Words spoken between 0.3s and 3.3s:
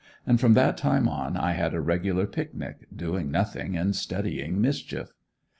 from that time on I had a regular picnic, doing